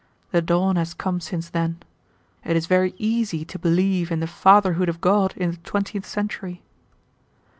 The 0.31 0.41
dawn 0.41 0.77
has 0.77 0.95
come 0.95 1.19
since 1.21 1.49
then. 1.51 1.77
It 2.43 2.55
is 2.57 2.65
very 2.65 2.95
easy 2.97 3.45
to 3.45 3.59
believe 3.59 4.09
in 4.09 4.19
the 4.19 4.25
fatherhood 4.25 4.89
of 4.89 4.99
God 4.99 5.35
in 5.37 5.51
the 5.51 5.57
twentieth 5.57 6.07
century. 6.07 6.63